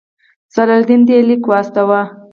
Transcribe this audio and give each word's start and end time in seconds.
صلاح 0.53 0.77
الدین 0.79 1.01
ته 1.07 1.11
یې 1.15 1.21
لیک 1.27 1.43
واستاوه. 1.47 2.01